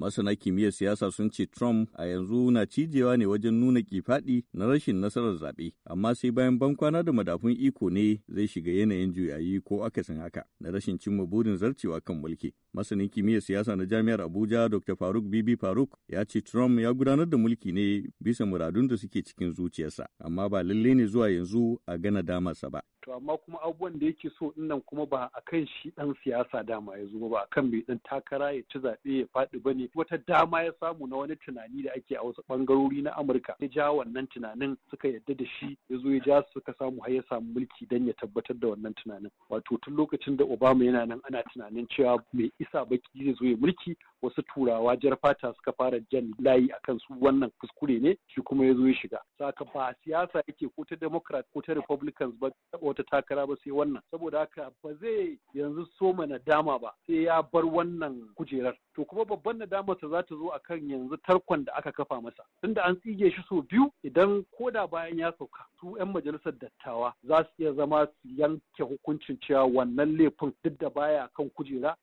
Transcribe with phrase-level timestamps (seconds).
[0.00, 4.66] Masana kimiyyar siyasa sun ce Trump a yanzu na cijewa ne wajen nuna kifaɗi na
[4.66, 9.60] rashin nasarar zaɓe, amma sai bayan bankwana da madafun iko ne zai shiga yanayin juyayi
[9.60, 12.54] ko akasin haka na rashin cimma burin zarcewa kan mulki.
[12.74, 14.96] Masanin kimiyyar siyasa na Jami'ar Abuja Dr.
[14.96, 19.22] Faruk Bibi Faruk ya ce Trump ya gudanar da mulki ne bisa muradun da suke
[19.24, 22.82] cikin zuciyarsa, amma ba lalle ne zuwa yanzu a gana damarsa ba.
[23.04, 26.62] to amma kuma abubuwan da yake so nan kuma ba a kan shi dan siyasa
[26.66, 29.74] dama ya zo ba a kan mai dan takara ya ci zaɓe ya faɗi ba
[29.74, 33.56] ne wata dama ya samu na wani tunani da ake a wasu ɓangarori na amurka
[33.60, 37.12] ya ja wannan tunanin suka yadda da shi ya zo ya ja suka samu har
[37.12, 41.06] ya samu mulki dan ya tabbatar da wannan tunanin wato tun lokacin da obama yana
[41.06, 43.96] nan ana tunanin cewa mai isa baki zai zo ya mulki.
[44.22, 47.14] Wasu turawa jar fata suka fara jan layi akan su.
[47.20, 49.18] Wannan kuskure ne shi kuma ya zo ya shiga.
[49.38, 52.50] Saka ba siyasa yake ko ta democrat ko ta republicans ba
[52.80, 54.02] wata takara ba sai wannan.
[54.10, 58.76] Saboda haka ba zai yanzu soma nadama ba sai ya bar wannan kujerar.
[58.96, 62.44] To kuma babban nadamarsa za ta zo akan yanzu tarkon da aka kafa masa.
[62.62, 67.14] Tunda an tsige shi sau biyu idan koda bayan ya sauka su 'yan majalisar dattawa
[67.24, 71.96] za su iya zama su yanke hukuncin cewa wannan laifin duk da baya kan kujera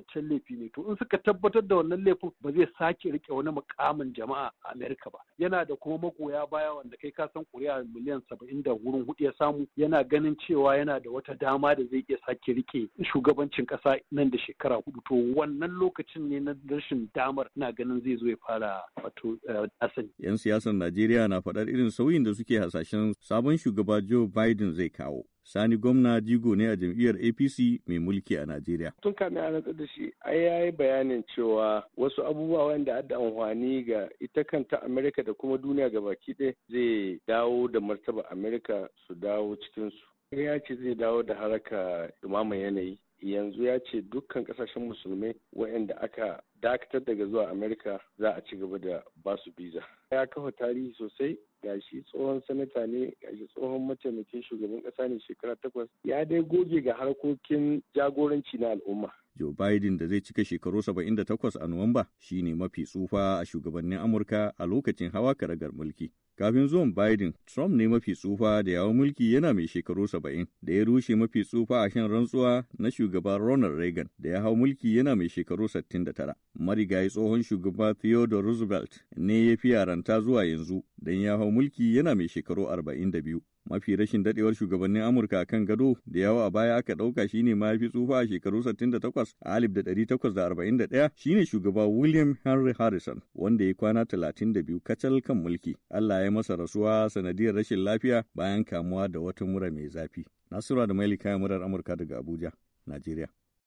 [0.00, 3.50] tabbataccen laifi ne to in suka tabbatar da wannan laifin ba zai sake riƙe wani
[3.50, 7.84] mukamin jama'a a Amerika ba yana da kuma magoya baya wanda kai ka san kuri'a
[7.94, 11.82] miliyan saba'in da wurin huɗu ya samu yana ganin cewa yana da wata dama da
[11.90, 16.54] zai iya sake riƙe shugabancin kasa nan da shekara huɗu to wannan lokacin ne na
[16.70, 19.38] rashin damar na ganin zai zo ya fara wato
[19.80, 20.10] asali.
[20.18, 24.88] Yan siyasar Najeriya na faɗar irin sauyin da suke hasashen sabon shugaba Joe Biden zai
[24.88, 25.24] kawo.
[25.42, 28.92] Sani gwamna jigo ne a jam'iyyar APC mai mulki a Najeriya.
[29.02, 33.16] Tun kamin a rantsar da shi, ai ya yi bayanin cewa wasu abubuwa wanda adda
[33.16, 38.22] amfani ga ita kanta Amerika da kuma duniya ga baki ɗaya zai dawo da martaba
[38.30, 40.04] Amerika su dawo cikinsu.
[40.32, 42.98] Ya ce zai dawo da haraka dumaman yanayi.
[43.22, 48.56] Yanzu ya ce dukkan ƙasashen musulmai waɗanda aka dakatar daga zuwa amerika za a ci
[48.56, 53.86] gaba da ba su biza ya kafa tarihi sosai gashi tsohon sanata ne gashi tsohon
[53.86, 55.88] mataimakin shugaban ƙasa ne shekara takwas.
[56.04, 59.12] Ya dai goge ga harkokin jagoranci na al'umma.
[59.36, 63.98] Joe Biden da zai cika shekaru 78 a Nuwamba shi ne mafi tsufa a shugabannin
[63.98, 66.10] Amurka a lokacin hawa karagar mulki.
[66.36, 70.72] Kafin zuwan Biden, Trump ne mafi tsufa da yawon mulki yana mai shekaru 70 da
[70.72, 74.96] ya rushe mafi tsufa a shan rantsuwa na shugaba Ronald Reagan da ya hau mulki
[74.96, 76.34] yana mai shekaru 69.
[76.54, 81.96] Marigayi tsohon shugaba Theodore Roosevelt ne ya fi yaranta zuwa yanzu don ya hau mulki
[81.96, 83.40] yana mai shekaru 42.
[83.70, 87.88] Mafi rashin dadewar shugabannin Amurka kan gado da yawa a baya aka ɗauka shine mafi
[87.88, 94.80] tsufa a shekaru 68 a 1841 shine shugaba William Henry Harrison wanda ya kwana 32
[94.80, 95.76] kacal kan mulki.
[95.90, 100.26] Allah ya masa rasuwa sanadiyar rashin lafiya bayan kamuwa da wata mura mai zafi.
[100.50, 102.52] Nasura da Maili kayan murar Amurka daga Abuja,
[102.86, 103.28] Najeriya.